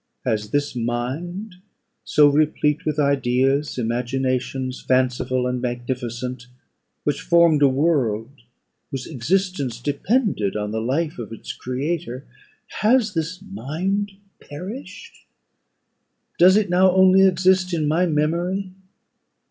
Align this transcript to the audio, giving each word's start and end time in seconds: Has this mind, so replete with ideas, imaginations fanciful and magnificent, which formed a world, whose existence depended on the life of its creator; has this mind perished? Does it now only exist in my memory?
Has 0.25 0.49
this 0.49 0.75
mind, 0.75 1.57
so 2.03 2.27
replete 2.27 2.85
with 2.87 2.97
ideas, 2.97 3.77
imaginations 3.77 4.81
fanciful 4.81 5.45
and 5.45 5.61
magnificent, 5.61 6.47
which 7.03 7.21
formed 7.21 7.61
a 7.61 7.67
world, 7.67 8.31
whose 8.89 9.05
existence 9.05 9.79
depended 9.79 10.55
on 10.57 10.71
the 10.71 10.81
life 10.81 11.19
of 11.19 11.31
its 11.31 11.53
creator; 11.53 12.25
has 12.79 13.13
this 13.13 13.43
mind 13.43 14.13
perished? 14.39 15.13
Does 16.39 16.57
it 16.57 16.67
now 16.71 16.89
only 16.91 17.21
exist 17.21 17.71
in 17.71 17.87
my 17.87 18.07
memory? 18.07 18.71